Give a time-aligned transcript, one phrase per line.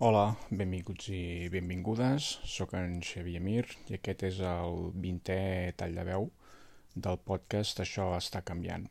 [0.00, 2.26] Hola, benvinguts i benvingudes.
[2.48, 6.24] Soc en Xavier Mir i aquest és el 20è tall de veu
[6.94, 8.86] del podcast Això està canviant.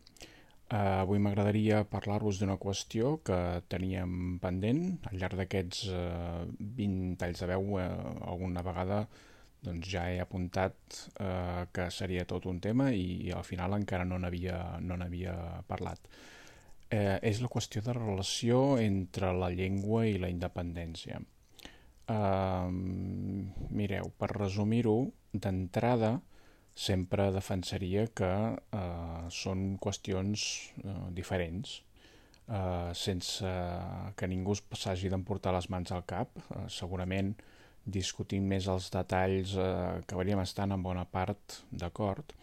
[0.70, 3.40] Uh, avui m'agradaria parlar-vos d'una qüestió que
[3.74, 4.86] teníem pendent.
[5.10, 6.46] Al llarg d'aquests uh,
[6.78, 7.90] 20 talls de veu uh,
[8.30, 9.08] alguna vegada
[9.66, 14.22] doncs, ja he apuntat uh, que seria tot un tema i al final encara no
[14.22, 15.02] n'havia no
[15.74, 16.06] parlat
[16.90, 21.20] eh, és la qüestió de relació entre la llengua i la independència.
[22.10, 22.70] Eh,
[23.82, 24.98] mireu, per resumir-ho,
[25.34, 26.18] d'entrada
[26.80, 30.46] sempre defensaria que eh, són qüestions
[30.82, 31.80] eh, diferents,
[32.48, 33.54] eh, sense
[34.16, 36.34] que ningú s'hagi d'emportar les mans al cap.
[36.50, 37.34] Eh, segurament
[37.90, 39.70] discutint més els detalls eh,
[40.04, 42.34] acabaríem estant en bona part d'acord,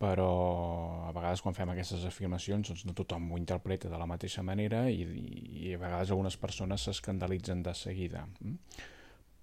[0.00, 4.86] a vegades quan fem aquestes afirmacions doncs no tothom ho interpreta de la mateixa manera
[4.88, 8.24] i, i a vegades algunes persones s'escandalitzen de seguida.
[8.40, 8.56] Mm?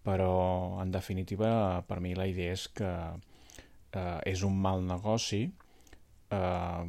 [0.07, 6.84] Però, en definitiva, per mi la idea és que eh, és un mal negoci eh,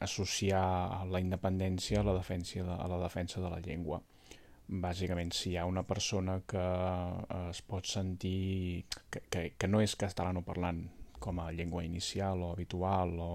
[0.00, 4.00] associar la independència a la, defensa de, a la defensa de la llengua.
[4.66, 9.84] Bàsicament, si hi ha una persona que eh, es pot sentir que, que, que no
[9.84, 10.86] és catalanoparlant,
[11.22, 13.32] com a llengua inicial o habitual o,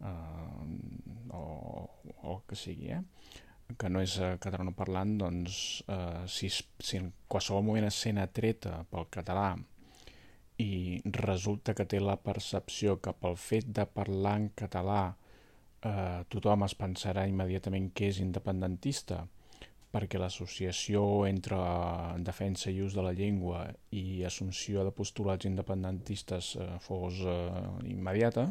[0.00, 1.44] eh, o,
[2.30, 3.02] o que sigui, eh?
[3.78, 8.82] que no és eh, catalanoparlant, doncs eh, si, si en qualsevol moment es sent atreta
[8.90, 9.54] pel català
[10.62, 16.66] i resulta que té la percepció que pel fet de parlar en català eh, tothom
[16.68, 19.24] es pensarà immediatament que és independentista,
[19.94, 21.58] perquè l'associació entre
[22.26, 27.44] defensa i ús de la llengua i assumpció de postulats independentistes eh, fos eh,
[27.94, 28.48] immediata,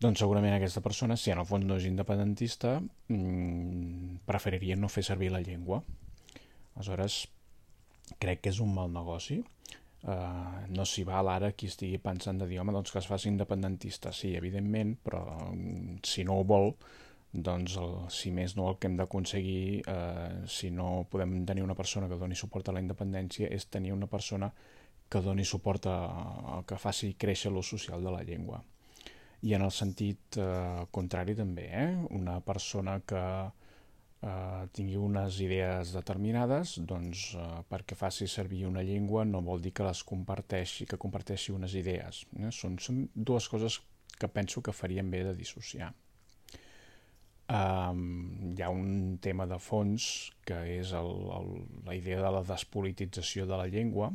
[0.00, 2.76] doncs segurament aquesta persona, si en el fons no és independentista,
[3.08, 5.80] mm, preferiria no fer servir la llengua.
[6.74, 7.22] Aleshores,
[8.20, 9.42] crec que és un mal negoci.
[10.06, 13.30] Uh, no s'hi val ara qui estigui pensant de dir, home, doncs que es faci
[13.32, 14.12] independentista.
[14.12, 16.74] Sí, evidentment, però mm, si no ho vol,
[17.32, 21.74] doncs el, si més no el que hem d'aconseguir eh, si no podem tenir una
[21.74, 24.52] persona que doni suport a la independència és tenir una persona
[25.08, 25.98] que doni suport a,
[26.56, 28.62] a que faci créixer l'ús social de la llengua
[29.42, 31.90] i en el sentit eh, contrari també eh?
[32.16, 39.26] una persona que eh, tingui unes idees determinades doncs eh, perquè faci servir una llengua
[39.28, 42.50] no vol dir que les comparteixi que comparteixi unes idees eh?
[42.50, 43.82] són, són dues coses
[44.16, 45.92] que penso que farien bé de dissociar
[47.46, 50.06] Um, hi ha un tema de fons
[50.46, 51.52] que és el, el,
[51.86, 54.10] la idea de la despolitització de la llengua.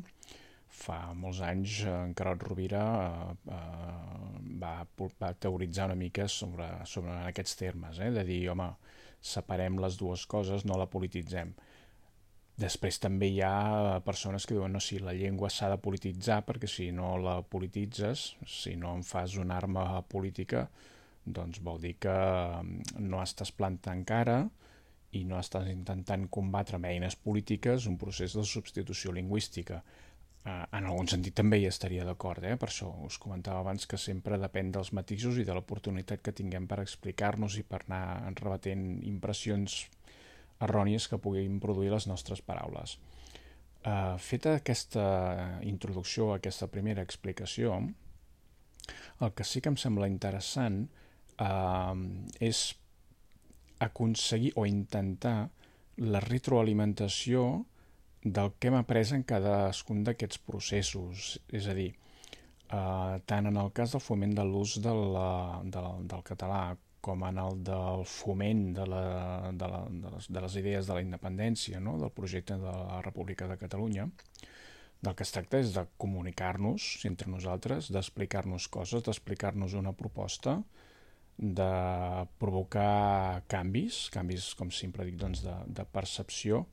[0.81, 4.73] Fa molts anys en Carot Rovira uh, uh, va,
[5.23, 8.11] va teoritzar una mica sobre, sobre aquests termes, eh?
[8.11, 8.67] de dir, home,
[9.21, 11.55] separem les dues coses, no la polititzem.
[12.59, 16.67] Després també hi ha persones que diuen no, si la llengua s'ha de polititzar perquè
[16.67, 20.67] si no la polititzes, si no en fas una arma política,
[21.25, 24.43] doncs vol dir que mm, no estàs plantant cara
[25.17, 29.81] i no estàs intentant combatre amb eines polítiques un procés de substitució lingüística.
[30.41, 32.55] Eh, en algun sentit també hi estaria d'acord, eh?
[32.57, 36.65] per això us comentava abans que sempre depèn dels matisos i de l'oportunitat que tinguem
[36.67, 39.83] per explicar-nos i per anar rebatent impressions
[40.61, 42.97] errònies que puguin produir les nostres paraules.
[43.83, 45.05] Eh, feta aquesta
[45.67, 47.77] introducció, aquesta primera explicació,
[49.21, 50.87] el que sí que em sembla interessant
[51.45, 51.95] eh,
[52.51, 52.61] és
[53.81, 55.49] aconseguir o intentar
[55.97, 57.65] la retroalimentació
[58.21, 61.33] del que hem après en cadascun d'aquests processos.
[61.49, 61.89] És a dir,
[62.69, 66.63] eh, tant en el cas del foment de l'ús de de, del català
[67.01, 69.05] com en el del foment de, la,
[69.51, 71.97] de, la, de, les, de les idees de la independència, no?
[71.97, 74.05] del projecte de la República de Catalunya,
[75.01, 80.59] del que es tracta és de comunicar-nos entre nosaltres, d'explicar-nos coses, d'explicar-nos una proposta,
[81.41, 86.67] de provocar canvis, canvis, com sempre dic, doncs de, de percepció,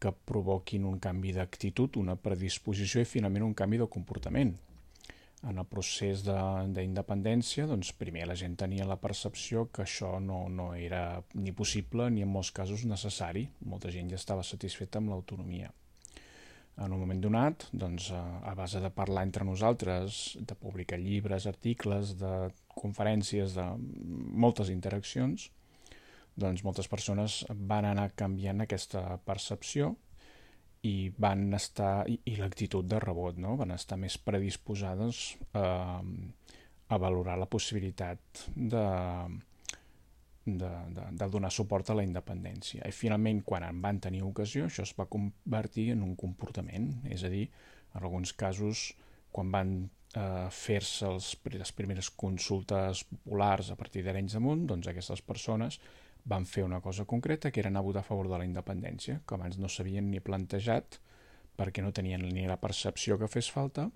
[0.00, 4.54] que provoquin un canvi d'actitud, una predisposició i finalment un canvi de comportament.
[5.46, 10.72] En el procés d'independència, doncs primer la gent tenia la percepció que això no, no
[10.74, 13.44] era ni possible ni en molts casos necessari.
[13.66, 15.70] Molta gent ja estava satisfeta amb l'autonomia
[16.78, 22.14] en un moment donat, doncs, a base de parlar entre nosaltres, de publicar llibres, articles,
[22.20, 23.66] de conferències, de
[24.44, 25.48] moltes interaccions,
[26.38, 29.96] doncs moltes persones van anar canviant aquesta percepció
[30.86, 33.56] i van estar, i, i l'actitud de rebot, no?
[33.58, 38.84] van estar més predisposades a, a valorar la possibilitat de,
[40.58, 42.86] de, de, de donar suport a la independència.
[42.88, 47.24] I finalment, quan en van tenir ocasió, això es va convertir en un comportament, és
[47.26, 47.46] a dir,
[47.94, 48.88] en alguns casos,
[49.34, 49.72] quan van
[50.14, 55.80] eh, fer-se les primeres consultes populars a partir d'Arenys Munt, doncs aquestes persones
[56.28, 59.20] van fer una cosa concreta, que era anar a votar a favor de la independència,
[59.26, 61.00] que abans no s'havien ni plantejat
[61.58, 63.88] perquè no tenien ni la percepció que fes falta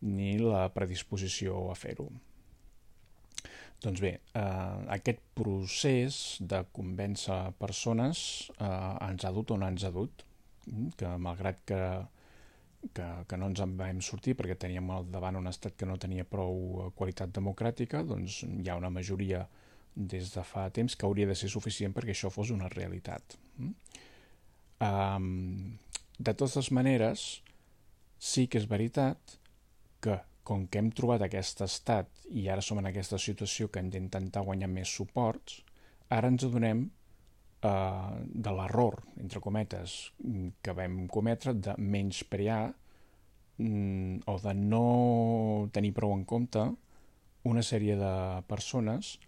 [0.00, 2.08] ni la predisposició a fer-ho.
[3.80, 8.22] Doncs bé, eh, aquest procés de convèncer persones
[8.58, 10.24] eh, ens ha dut on ens ha dut,
[10.66, 11.80] mm, que malgrat que,
[12.92, 15.96] que, que no ens en vam sortir perquè teníem al davant un estat que no
[15.96, 19.46] tenia prou eh, qualitat democràtica, doncs hi ha una majoria
[19.96, 23.36] des de fa temps que hauria de ser suficient perquè això fos una realitat.
[24.80, 25.78] Um,
[26.18, 27.40] de totes maneres,
[28.20, 29.38] sí que és veritat
[30.04, 33.90] que com que hem trobat aquest estat i ara som en aquesta situació que hem
[33.92, 35.60] d'intentar guanyar més suports,
[36.10, 36.84] ara ens adonem
[37.62, 39.96] eh, de l'error, entre cometes,
[40.62, 42.62] que vam cometre de menysprear
[43.58, 44.84] mm, o de no
[45.72, 46.64] tenir prou en compte
[47.44, 48.14] una sèrie de
[48.48, 49.18] persones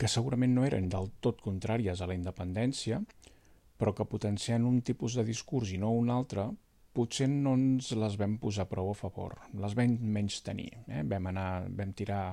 [0.00, 3.02] que segurament no eren del tot contràries a la independència,
[3.76, 6.46] però que potenciant un tipus de discurs i no un altre,
[6.96, 10.70] potser no ens les vam posar prou a favor, les vam menys tenir.
[10.88, 11.04] Eh?
[11.10, 12.24] Vam, anar, vam tirar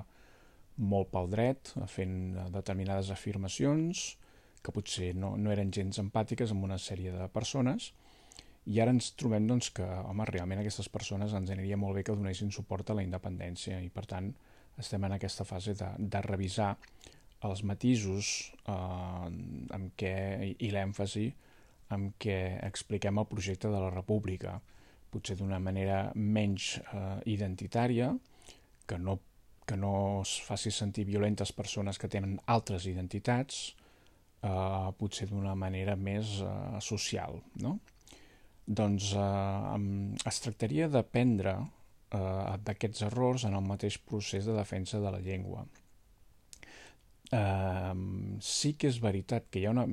[0.78, 2.18] molt pel dret, fent
[2.54, 4.10] determinades afirmacions
[4.64, 7.92] que potser no, no eren gens empàtiques amb una sèrie de persones,
[8.68, 12.16] i ara ens trobem doncs, que, home, realment aquestes persones ens aniria molt bé que
[12.18, 14.34] donessin suport a la independència i, per tant,
[14.78, 16.74] estem en aquesta fase de, de revisar
[17.48, 18.34] els matisos
[18.68, 20.14] eh, amb què,
[20.60, 21.30] i l'èmfasi
[21.94, 22.38] amb què
[22.68, 24.58] expliquem el projecte de la república,
[25.12, 28.12] potser d'una manera menys eh, identitària,
[28.88, 29.18] que no,
[29.68, 33.62] que no es faci sentir violentes persones que tenen altres identitats,
[34.42, 36.52] eh, potser d'una manera més eh,
[36.84, 37.40] social.
[37.64, 37.78] No?
[38.68, 45.12] Doncs eh, es tractaria d'aprendre eh, d'aquests errors en el mateix procés de defensa de
[45.12, 45.66] la llengua.
[47.28, 47.92] Uh,
[48.40, 49.84] sí que és veritat que hi ha una,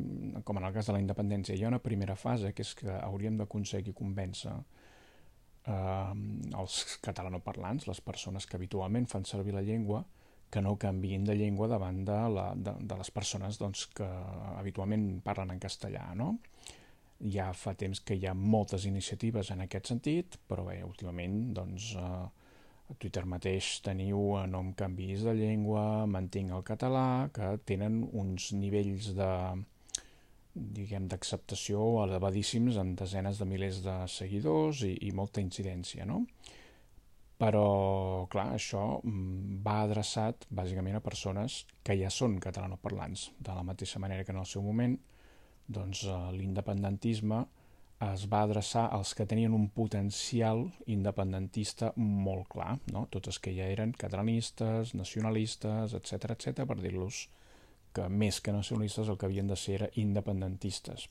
[0.46, 2.92] com en el cas de la independència, hi ha una primera fase que és que
[2.94, 6.12] hauríem d'aconseguir convèncer uh,
[6.60, 10.04] els catalanoparlants, les persones que habitualment fan servir la llengua,
[10.54, 14.06] que no canviïn de llengua davant de, la, de, de les persones doncs, que
[14.54, 16.06] habitualment parlen en castellà.
[16.14, 16.36] No?
[17.34, 21.90] Ja fa temps que hi ha moltes iniciatives en aquest sentit, però bé, últimament doncs,
[21.98, 22.28] uh,
[22.90, 28.50] a Twitter mateix teniu no em canvis de llengua, mantinc el català, que tenen uns
[28.56, 29.30] nivells de
[30.54, 36.22] diguem d'acceptació elevadíssims amb desenes de milers de seguidors i, i molta incidència, no?
[37.40, 37.64] Però,
[38.30, 43.98] clar, això mm, va adreçat bàsicament a persones que ja són catalanoparlants, de la mateixa
[43.98, 44.94] manera que en el seu moment
[45.66, 47.42] doncs, eh, l'independentisme
[48.02, 53.06] es va adreçar als que tenien un potencial independentista molt clar, no?
[53.10, 57.28] tots els que ja eren catalanistes, nacionalistes, etc etc per dir-los
[57.94, 61.06] que més que nacionalistes el que havien de ser era independentistes.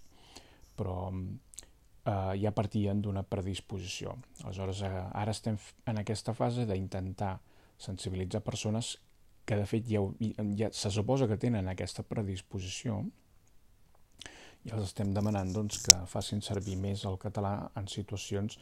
[0.75, 4.17] Però eh, ja partien d'una predisposició.
[4.43, 5.57] Aleshores, eh, ara estem
[5.87, 7.37] en aquesta fase d'intentar
[7.77, 8.97] sensibilitzar persones
[9.45, 10.03] que de fet ja,
[10.59, 13.01] ja se suposa que tenen aquesta predisposició,
[14.63, 18.57] i els estem demanant doncs, que facin servir més el català en situacions,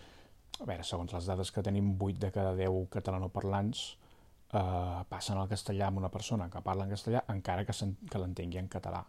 [0.60, 3.84] a veure, segons les dades que tenim, 8 de cada 10 catalanoparlants
[4.54, 8.62] eh, passen al castellà amb una persona que parla en castellà encara que, que l'entengui
[8.62, 9.04] en català.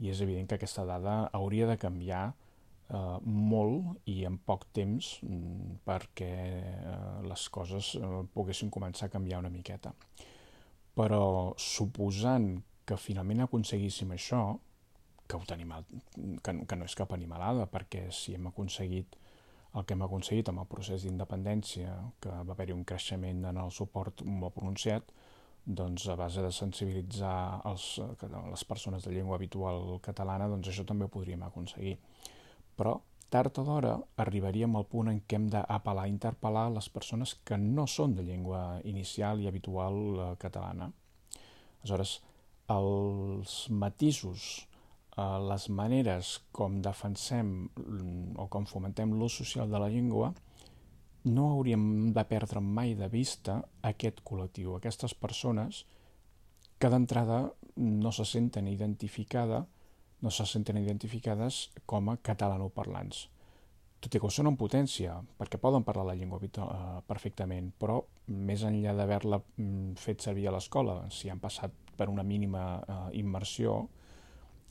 [0.00, 5.16] I és evident que aquesta dada hauria de canviar eh, molt i en poc temps
[5.24, 9.92] mm, perquè eh, les coses eh, poguessin començar a canviar una miqueta.
[10.96, 12.54] Però suposant
[12.86, 14.42] que finalment aconseguíssim això,
[15.26, 15.72] que, ho tenim,
[16.42, 19.16] que, que no és cap animalada, perquè si hem aconseguit
[19.76, 23.72] el que hem aconseguit amb el procés d'independència, que va haver-hi un creixement en el
[23.74, 25.10] suport molt pronunciat,
[25.66, 31.04] doncs a base de sensibilitzar els, les persones de llengua habitual catalana, doncs això també
[31.04, 31.96] ho podríem aconseguir.
[32.78, 32.94] Però
[33.28, 37.88] tard o d'hora arribaríem al punt en què hem d'apel·lar, interpel·lar les persones que no
[37.90, 40.88] són de llengua inicial i habitual eh, catalana.
[41.82, 42.20] Aleshores,
[42.72, 44.66] els matisos
[45.16, 47.52] les maneres com defensem
[48.36, 50.34] o com fomentem l'ús social de la llengua,
[51.26, 55.84] no hauríem de perdre mai de vista aquest col·lectiu, aquestes persones
[56.78, 57.46] que d'entrada
[57.76, 59.64] no se senten identificada,
[60.20, 63.26] no se senten identificades com a catalanoparlants.
[64.00, 68.02] Tot i que ho són en potència, perquè poden parlar la llengua eh, perfectament, però
[68.28, 72.98] més enllà d'haver-la mm, fet servir a l'escola, si han passat per una mínima eh,
[73.18, 73.80] immersió,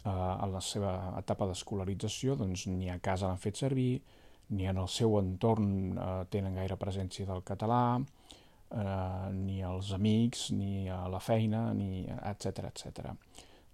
[0.05, 4.01] a la seva etapa d'escolarització doncs, ni a casa l'han fet servir,
[4.49, 10.51] ni en el seu entorn eh, tenen gaire presència del català, eh, ni als amics,
[10.53, 13.15] ni a la feina, ni etc etc.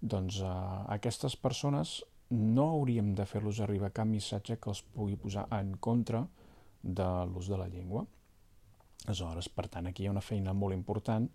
[0.00, 0.54] Doncs eh,
[0.96, 2.00] aquestes persones
[2.32, 6.24] no hauríem de fer-los arribar cap missatge que els pugui posar en contra
[6.82, 8.06] de l'ús de la llengua.
[9.04, 11.28] Aleshores, per tant, aquí hi ha una feina molt important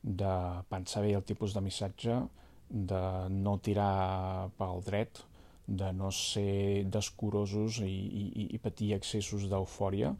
[0.00, 0.34] de
[0.70, 2.16] pensar bé el tipus de missatge,
[2.70, 3.02] de
[3.34, 5.24] no tirar pel dret,
[5.66, 10.14] de no ser descurosos i, i, i patir excessos d'eufòria,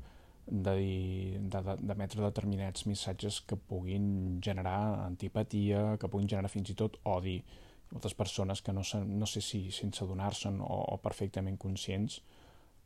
[0.50, 6.99] d'emetre de, de, determinats missatges que puguin generar antipatia, que puguin generar fins i tot
[7.07, 7.38] odi.
[7.90, 12.21] Moltes persones que no, no sé si sense adonar-se'n o, o perfectament conscients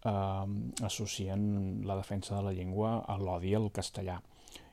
[0.05, 4.21] eh, associen la defensa de la llengua a l'odi al castellà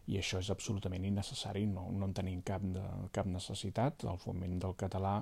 [0.10, 4.06] i això és absolutament innecessari, no, no en tenim cap, de, cap necessitat.
[4.10, 5.20] El foment del català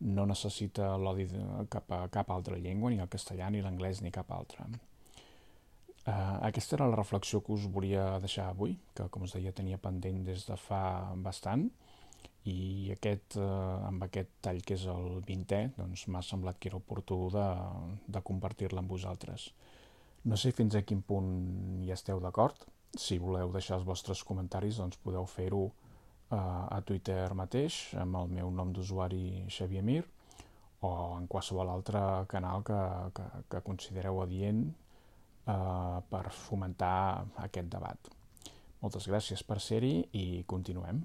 [0.00, 1.28] no necessita l'odi
[1.72, 4.66] cap a cap altra llengua, ni el castellà, ni l'anglès, ni cap altra.
[6.06, 9.78] Uh, aquesta era la reflexió que us volia deixar avui, que com us deia tenia
[9.82, 10.82] pendent des de fa
[11.24, 11.64] bastant,
[12.46, 16.78] i aquest, uh, amb aquest tall que és el 20è, doncs m'ha semblat que era
[16.78, 17.46] oportú de,
[18.06, 19.48] de compartir-la amb vosaltres.
[20.26, 21.32] No sé fins a quin punt
[21.82, 22.68] hi esteu d'acord.
[22.94, 28.30] Si voleu deixar els vostres comentaris, doncs podeu fer-ho uh, a Twitter mateix, amb el
[28.38, 30.04] meu nom d'usuari Xavier Mir,
[30.86, 32.00] o en qualsevol altre
[32.30, 32.80] canal que,
[33.16, 38.10] que, que considereu adient eh, per fomentar aquest debat.
[38.82, 41.00] Moltes gràcies per ser-hi i continuem.